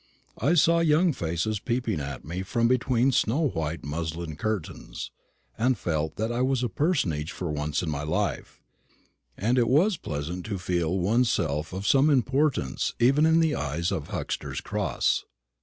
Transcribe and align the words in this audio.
I 0.39 0.55
saw 0.55 0.79
young 0.79 1.13
faces 1.13 1.59
peeping 1.59 1.99
at 1.99 2.25
me 2.25 2.41
from 2.41 2.67
between 2.67 3.11
snow 3.11 3.49
white 3.49 3.83
muslin 3.85 4.35
curtains, 4.35 5.11
and 5.59 5.77
felt 5.77 6.15
that 6.15 6.31
I 6.31 6.41
was 6.41 6.63
a 6.63 6.69
personage 6.69 7.31
for 7.31 7.51
once 7.51 7.83
in 7.83 7.89
my 7.91 8.01
life; 8.01 8.63
and 9.37 9.59
it 9.59 9.67
was 9.67 9.97
pleasant 9.97 10.43
to 10.47 10.57
feel 10.57 10.97
one's 10.97 11.29
self 11.29 11.71
of 11.71 11.85
some 11.85 12.09
importance 12.09 12.95
even 12.99 13.27
in 13.27 13.41
the 13.41 13.53
eyes 13.53 13.91
of 13.91 14.07
Huxter's 14.07 14.59
Cross. 14.59 15.25